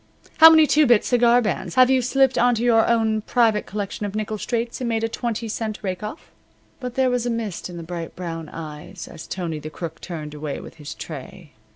H'm? 0.25 0.31
How 0.39 0.49
many 0.49 0.65
two 0.65 0.87
bit 0.87 1.05
cigar 1.05 1.43
bands 1.43 1.75
have 1.75 1.91
you 1.91 2.01
slipped 2.01 2.35
onto 2.35 2.63
your 2.63 2.87
own 2.89 3.21
private 3.21 3.67
collection 3.67 4.03
of 4.03 4.15
nickel 4.15 4.39
straights 4.39 4.81
and 4.81 4.89
made 4.89 5.03
a 5.03 5.07
twenty 5.07 5.47
cent 5.47 5.77
rake 5.83 6.01
off?" 6.01 6.31
But 6.79 6.95
there 6.95 7.11
was 7.11 7.27
a 7.27 7.29
mist 7.29 7.69
in 7.69 7.77
the 7.77 7.83
bright 7.83 8.15
brown 8.15 8.49
eyes 8.49 9.07
as 9.07 9.27
Tony 9.27 9.59
the 9.59 9.69
Crook 9.69 10.01
turned 10.01 10.33
away 10.33 10.59
with 10.59 10.77
his 10.77 10.95
tray. 10.95 11.51